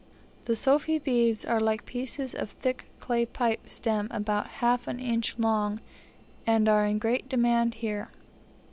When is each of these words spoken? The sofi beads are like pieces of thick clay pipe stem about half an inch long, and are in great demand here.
The 0.45 0.55
sofi 0.55 0.97
beads 0.97 1.45
are 1.45 1.59
like 1.59 1.85
pieces 1.85 2.33
of 2.33 2.49
thick 2.49 2.85
clay 2.99 3.23
pipe 3.23 3.69
stem 3.69 4.07
about 4.09 4.47
half 4.47 4.87
an 4.87 4.99
inch 4.99 5.37
long, 5.37 5.79
and 6.47 6.67
are 6.67 6.87
in 6.87 6.97
great 6.97 7.29
demand 7.29 7.75
here. 7.75 8.09